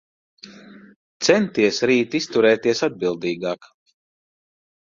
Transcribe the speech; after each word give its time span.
Centies 1.27 1.83
rīt 1.91 2.17
izturēties 2.21 2.81
atbildīgāk. 2.89 3.71